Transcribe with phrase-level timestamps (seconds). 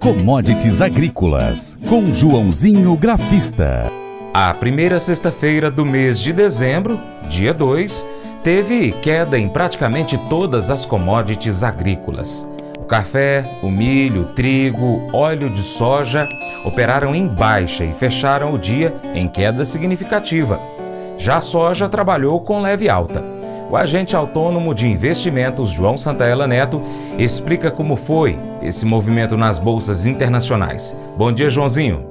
[0.00, 3.92] Commodities Agrícolas, com Joãozinho Grafista.
[4.32, 6.98] A primeira sexta-feira do mês de dezembro,
[7.28, 8.06] dia 2,
[8.42, 12.48] teve queda em praticamente todas as commodities agrícolas.
[12.78, 16.26] O café, o milho, o trigo, óleo de soja
[16.64, 20.58] operaram em baixa e fecharam o dia em queda significativa.
[21.18, 23.22] Já a soja trabalhou com leve alta.
[23.70, 26.82] O agente autônomo de investimentos João Santaella Neto
[27.16, 30.96] explica como foi esse movimento nas bolsas internacionais.
[31.16, 32.04] Bom dia, Joãozinho.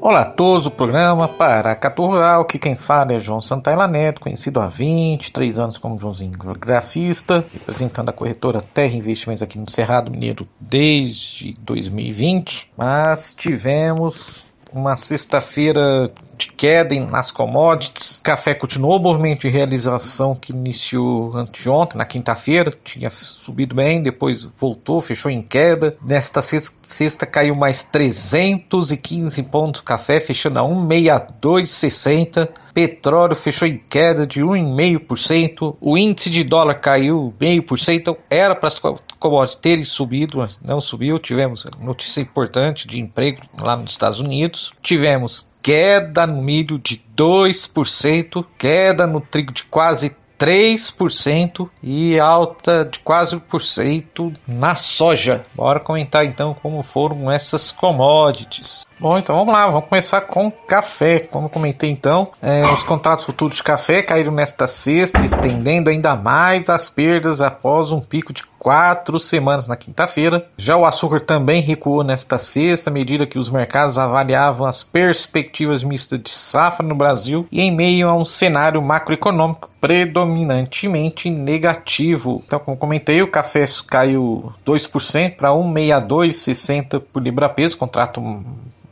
[0.00, 4.60] Olá a todos, o programa Paracatu Rural, que quem fala é João Santaella Neto, conhecido
[4.60, 10.46] há 23 anos como Joãozinho Grafista, representando a corretora Terra Investimentos aqui no Cerrado Mineiro
[10.60, 18.20] desde 2020, mas tivemos uma sexta-feira de queda nas commodities.
[18.22, 24.50] Café continuou o movimento de realização que iniciou anteontem, na quinta-feira, tinha subido bem, depois
[24.58, 25.96] voltou, fechou em queda.
[26.04, 32.48] Nesta sexta, sexta caiu mais 315 pontos café, fechando a 162,60.
[32.74, 35.76] Petróleo fechou em queda de 1,5%.
[35.80, 37.94] O índice de dólar caiu 0,5%.
[37.94, 38.80] Então era para as
[39.18, 41.18] commodities terem subido, mas não subiu.
[41.18, 44.72] Tivemos notícia importante de emprego lá nos Estados Unidos.
[44.82, 52.98] Tivemos queda no milho de 2%, queda no trigo de quase 3% e alta de
[52.98, 55.44] quase 1% na soja.
[55.54, 58.84] Bora comentar então como foram essas commodities.
[59.02, 61.18] Bom, então vamos lá, vamos começar com café.
[61.18, 66.70] Como comentei então, é, os contratos futuros de café caíram nesta sexta, estendendo ainda mais
[66.70, 70.46] as perdas após um pico de quatro semanas na quinta-feira.
[70.56, 75.82] Já o açúcar também recuou nesta sexta, à medida que os mercados avaliavam as perspectivas
[75.82, 82.40] mistas de safra no Brasil e em meio a um cenário macroeconômico predominantemente negativo.
[82.46, 88.22] Então, como comentei, o café caiu 2% para 1,6260 por libra-peso, contrato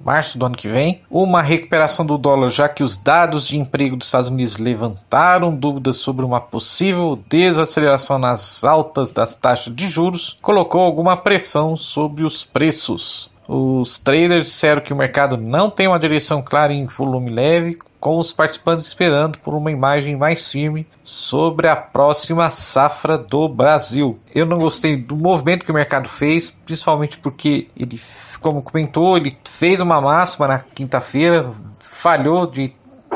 [0.04, 3.96] março do ano que vem, uma recuperação do dólar, já que os dados de emprego
[3.96, 10.38] dos Estados Unidos levantaram dúvidas sobre uma possível desaceleração nas altas das taxas de juros,
[10.40, 13.30] colocou alguma pressão sobre os preços.
[13.46, 18.18] Os traders disseram que o mercado não tem uma direção clara em volume leve, com
[18.18, 24.18] os participantes esperando por uma imagem mais firme sobre a próxima safra do Brasil.
[24.34, 28.00] Eu não gostei do movimento que o mercado fez, principalmente porque ele,
[28.40, 32.72] como comentou, ele fez uma máxima na quinta-feira, falhou de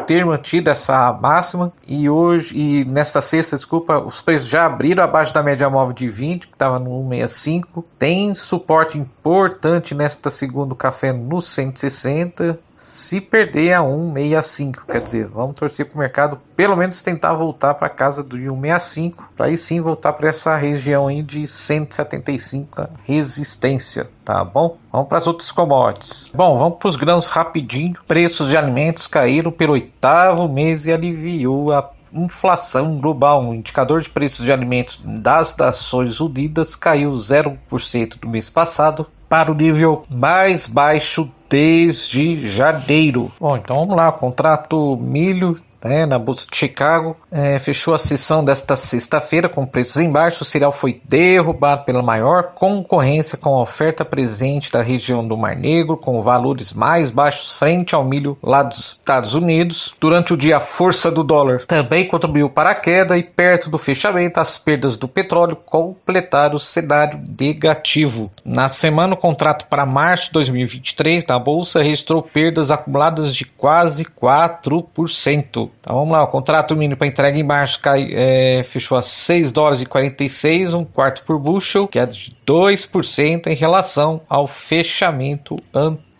[0.07, 5.33] ter mantido essa máxima e hoje e nesta sexta, desculpa, os preços já abriram abaixo
[5.33, 7.85] da média móvel de 20, que estava no 165.
[7.99, 12.59] Tem suporte importante nesta segundo café no 160.
[12.77, 17.75] Se perder a 165, quer dizer, vamos torcer para o mercado pelo menos tentar voltar
[17.75, 24.11] para casa do 165, para aí sim voltar para essa região aí de 175 resistência,
[24.25, 24.77] tá bom?
[24.93, 26.31] Vamos para as outras commodities.
[26.35, 27.95] Bom, vamos para os grãos rapidinho.
[28.07, 33.45] Preços de alimentos caíram pelo oitavo mês e aliviou a inflação global.
[33.45, 39.51] O indicador de preços de alimentos das Nações Unidas caiu 0% do mês passado para
[39.51, 43.33] o nível mais baixo desde janeiro.
[43.41, 44.13] Bom, então vamos lá.
[44.13, 47.17] Contrato milho né, na Bolsa de Chicago.
[47.31, 50.43] É, fechou a sessão desta sexta-feira com preços em baixo.
[50.43, 55.55] O cereal foi derrubado pela maior concorrência com a oferta presente da região do Mar
[55.55, 59.95] Negro, com valores mais baixos frente ao milho lá dos Estados Unidos.
[60.01, 63.79] Durante o dia, a força do dólar também contribuiu para a queda e perto do
[63.79, 68.31] fechamento, as perdas do petróleo completaram o cenário negativo.
[68.45, 74.05] Na semana, o contrato para março de 2023 na Bolsa registrou perdas acumuladas de quase
[74.05, 75.71] 4%.
[75.81, 79.53] Então vamos lá, o contrato mínimo para entrega em março cai, é, fechou a 6
[79.53, 85.57] dólares e 46, um quarto por bushel, que é de 2% em relação ao fechamento
[85.75, 86.14] anterior.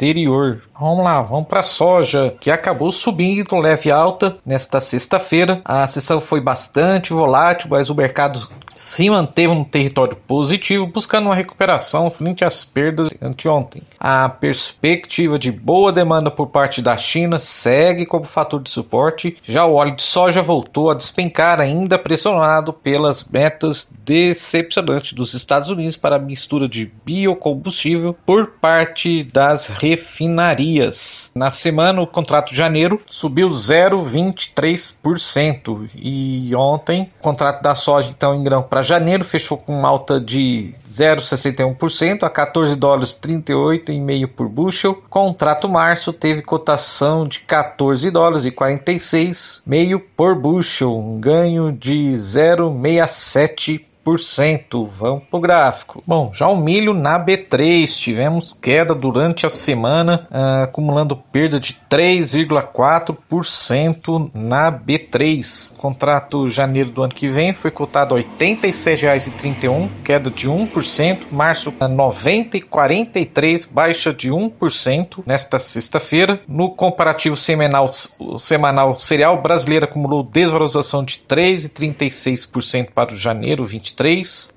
[0.79, 5.63] Vamos lá, vamos para a soja, que acabou subindo leve alta nesta sexta-feira.
[5.65, 11.35] A sessão foi bastante volátil, mas o mercado se manteve no território positivo, buscando uma
[11.35, 13.83] recuperação frente às perdas anteontem.
[13.99, 19.65] A perspectiva de boa demanda por parte da China segue como fator de suporte, já
[19.65, 25.97] o óleo de soja voltou a despencar, ainda pressionado pelas metas decepcionantes dos Estados Unidos
[25.97, 31.31] para a mistura de biocombustível por parte das refinarias.
[31.35, 38.35] Na semana, o contrato de janeiro subiu 0,23% e ontem o contrato da soja então
[38.35, 45.03] em grão para janeiro fechou com alta de 0,61% a 14 dólares 38,5 por bushel.
[45.09, 53.83] Contrato março teve cotação de 14 dólares e 46,5 por bushel, um ganho de 0,67
[54.05, 54.89] 1%.
[54.99, 56.03] Vamos pro gráfico.
[56.07, 61.81] Bom, já o milho na B3, tivemos queda durante a semana, uh, acumulando perda de
[61.91, 65.73] 3,4% na B3.
[65.73, 71.29] O contrato janeiro do ano que vem foi cotado a R$ 87,31, queda de 1%.
[71.31, 76.43] Março, a 90,43, baixa de 1% nesta sexta-feira.
[76.47, 83.94] No comparativo semanal, o semanal cereal brasileiro acumulou desvalorização de 3,36% para o janeiro 23.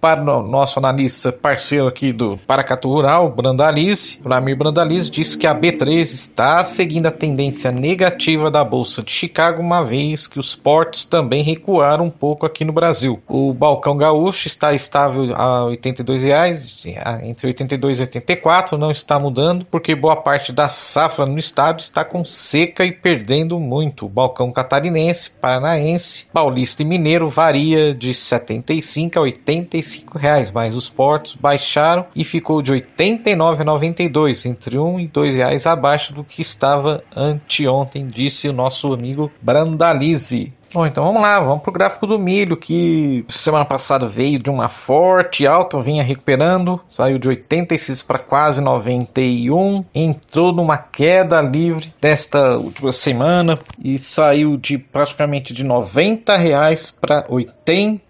[0.02, 5.54] Para o nosso analista parceiro aqui do Paracatu Rural, Brandalize, Vladimir Brandalize, disse que a
[5.54, 11.06] B3 está seguindo a tendência negativa da Bolsa de Chicago, uma vez que os portos
[11.06, 13.22] também recuaram um pouco aqui no Brasil.
[13.28, 16.84] O balcão gaúcho está estável a 82 reais,
[17.24, 22.04] entre 82 e 84, não está mudando, porque boa parte da safra no estado está
[22.04, 24.06] com seca e perdendo muito.
[24.06, 30.90] O balcão catarinense, paranaense, paulista e mineiro varia de 75 a 85 reais, mas os
[30.90, 37.04] portos baixaram e ficou de 89,92, entre 1 e 2 reais abaixo do que estava
[37.16, 40.58] anteontem, disse o nosso amigo Brandalize.
[40.74, 44.50] Bom, então vamos lá, vamos para o gráfico do milho, que semana passada veio de
[44.50, 51.94] uma forte alta, vinha recuperando, saiu de 86 para quase 91, entrou numa queda livre
[52.02, 57.26] desta última semana e saiu de praticamente de 90 reais para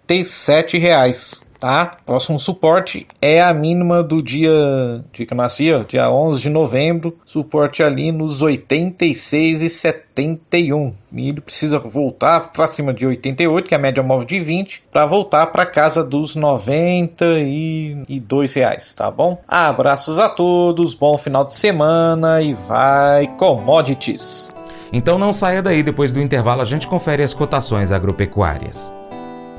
[0.08, 1.96] 87 reais tá?
[2.06, 6.48] Próximo suporte é a mínima do dia, dia que eu nasci, ó, dia 11 de
[6.50, 10.94] novembro, suporte ali nos 86 e 71.
[11.10, 15.04] Milho precisa voltar para cima de 88, que é a média móvel de 20, para
[15.04, 19.42] voltar para casa dos 92 reais, tá bom?
[19.48, 24.56] Abraços a todos, bom final de semana e vai commodities.
[24.92, 28.92] Então não saia daí, depois do intervalo a gente confere as cotações agropecuárias.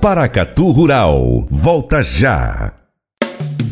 [0.01, 1.45] Paracatu Rural.
[1.49, 2.78] Volta já.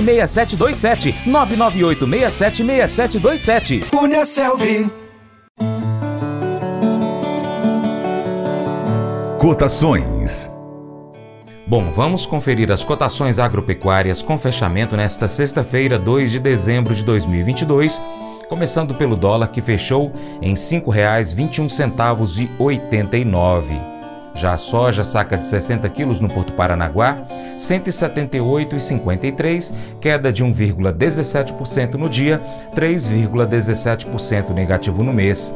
[0.00, 1.14] 998676727.
[1.26, 3.84] 998676727.
[3.90, 4.90] Cunha Selvi.
[9.38, 10.50] Cotações.
[11.66, 18.00] Bom, vamos conferir as cotações agropecuárias com fechamento nesta sexta-feira, 2 de dezembro de 2022,
[18.48, 23.91] começando pelo dólar que fechou em R$ 5,21 e 89.
[24.34, 27.18] Já a soja, saca de 60 quilos no Porto Paranaguá,
[27.58, 32.40] 178,53, queda de 1,17% no dia,
[32.74, 35.54] 3,17% negativo no mês.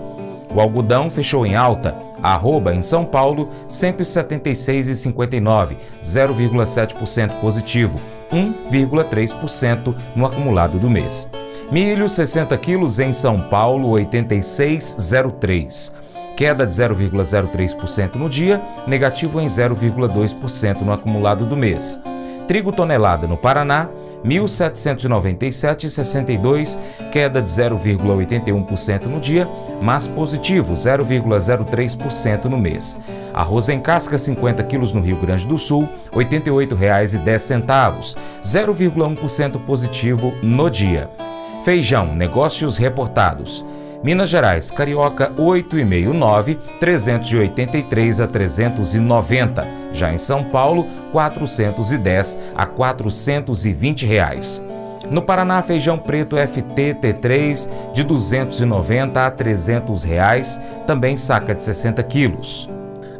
[0.54, 7.98] O algodão fechou em alta, arroba em São Paulo, 176,59, 0,7% positivo,
[8.30, 11.28] 1,3% no acumulado do mês.
[11.72, 16.05] Milho, 60 quilos em São Paulo, 86,03
[16.36, 21.98] queda de 0,03% no dia, negativo em 0,2% no acumulado do mês.
[22.46, 23.88] Trigo tonelada no Paraná,
[24.24, 26.78] 1.797,62,
[27.10, 29.48] queda de 0,81% no dia,
[29.82, 33.00] mas positivo 0,03% no mês.
[33.32, 40.68] Arroz em casca 50 quilos no Rio Grande do Sul, R$ 88,10, 0,1% positivo no
[40.70, 41.08] dia.
[41.64, 43.64] Feijão, negócios reportados.
[44.02, 49.66] Minas Gerais, Carioca 8,59, 383 a 390.
[49.92, 54.62] Já em São Paulo, 410 a 420 reais.
[55.10, 62.02] No Paraná, feijão preto FT T3 de 290 a 300 reais, também saca de 60
[62.02, 62.68] quilos.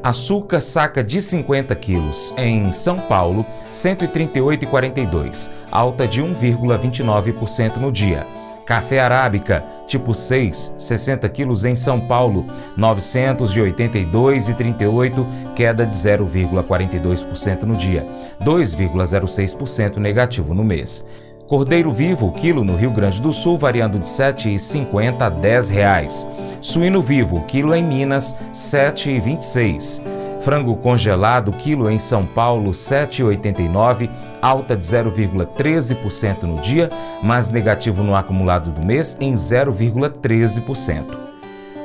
[0.02, 8.26] Açúcar saca de 50 quilos em São Paulo, 138,42, alta de 1,29% no dia.
[8.64, 12.44] Café arábica tipo 6, 60 quilos em São Paulo,
[12.76, 15.24] 982,38,
[15.54, 18.04] queda de 0,42% no dia,
[18.42, 21.06] 2,06% negativo no mês.
[21.46, 26.26] Cordeiro vivo, quilo no Rio Grande do Sul, variando de R$ 7,50 a 10 reais.
[26.60, 30.02] Suíno vivo, quilo em Minas, R$ 7,26.
[30.40, 34.10] Frango congelado, quilo em São Paulo, R$ 7,89
[34.46, 36.88] alta de 0,13% no dia,
[37.20, 41.04] mas negativo no acumulado do mês em 0,13%.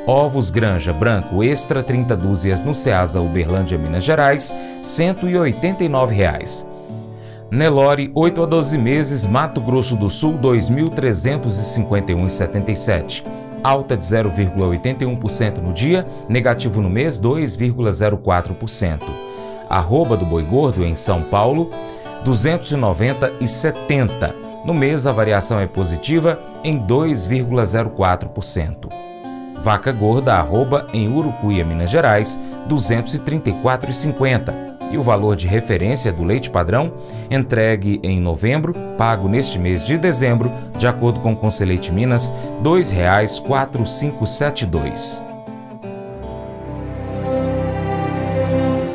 [0.05, 6.67] Ovos Granja Branco Extra 30 dúzias no Ceasa Uberlândia, Minas Gerais, 189 reais.
[7.49, 13.25] Nelore, 8 a 12 meses, Mato Grosso do Sul, 2.351,77.
[13.63, 19.01] Alta de 0,81% no dia, negativo no mês, 2,04%.
[19.67, 21.71] Arroba do boi gordo em São Paulo,
[22.25, 24.33] 290,70.
[24.65, 28.89] No mês, a variação é positiva em 2,04%.
[29.61, 36.49] Vaca gorda, arroba em Urucuia, Minas Gerais, 234,50 e o valor de referência do leite
[36.49, 36.91] padrão,
[37.29, 42.35] entregue em novembro, pago neste mês de dezembro, de acordo com o Conselheite Minas, R$
[42.63, 45.30] 2,4572.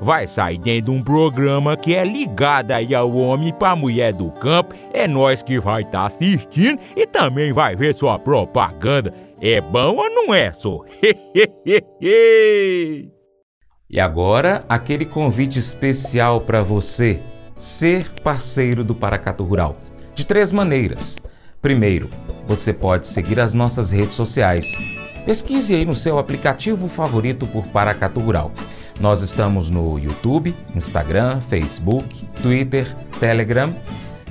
[0.00, 4.30] vai sair dentro de um programa que é ligado aí ao homem para mulher do
[4.30, 4.74] campo.
[4.92, 9.12] É nós que vai estar tá assistindo e também vai ver sua propaganda.
[9.40, 10.82] É bom ou não é, só?
[13.88, 17.20] E agora, aquele convite especial para você
[17.56, 19.76] ser parceiro do Paracatu Rural.
[20.12, 21.20] De três maneiras.
[21.62, 22.08] Primeiro,
[22.46, 24.76] você pode seguir as nossas redes sociais.
[25.24, 28.50] Pesquise aí no seu aplicativo favorito por Paracatu Rural.
[29.00, 33.74] Nós estamos no YouTube, Instagram, Facebook, Twitter, Telegram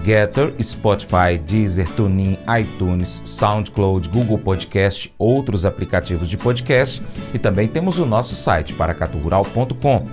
[0.05, 7.03] Getter, Spotify, Deezer, TuneIn, iTunes, SoundCloud, Google Podcast, outros aplicativos de podcast
[7.33, 10.07] e também temos o nosso site paracaturural.com.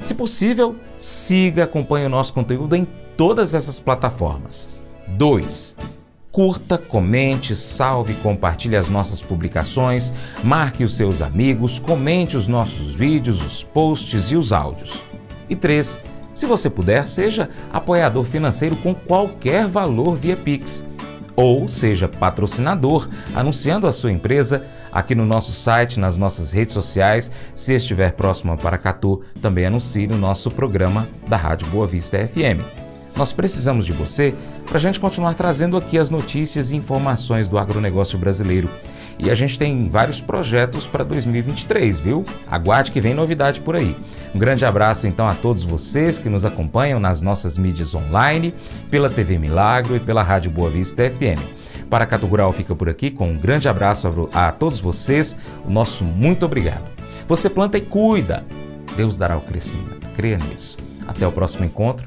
[0.00, 2.86] Se possível, siga, acompanhe o nosso conteúdo em
[3.16, 4.68] todas essas plataformas.
[5.08, 5.97] 2.
[6.38, 10.12] Curta, comente, salve, compartilhe as nossas publicações,
[10.44, 15.04] marque os seus amigos, comente os nossos vídeos, os posts e os áudios.
[15.50, 16.00] E 3
[16.32, 20.84] se você puder, seja apoiador financeiro com qualquer valor via Pix.
[21.34, 27.32] Ou seja patrocinador, anunciando a sua empresa aqui no nosso site, nas nossas redes sociais.
[27.52, 32.87] Se estiver próximo a Paracatu, também anuncie no nosso programa da Rádio Boa Vista FM.
[33.18, 34.32] Nós precisamos de você
[34.64, 38.70] para a gente continuar trazendo aqui as notícias e informações do agronegócio brasileiro.
[39.18, 42.22] E a gente tem vários projetos para 2023, viu?
[42.48, 43.96] Aguarde que vem novidade por aí.
[44.32, 48.54] Um grande abraço então a todos vocês que nos acompanham nas nossas mídias online,
[48.88, 51.42] pela TV Milagro e pela Rádio Boa Vista FM.
[51.90, 55.70] Para Cato Rural fica por aqui com um grande abraço a, a todos vocês, o
[55.72, 56.84] nosso muito obrigado.
[57.26, 58.46] Você planta e cuida,
[58.96, 60.78] Deus dará o crescimento, creia nisso.
[61.08, 62.06] Até o próximo encontro,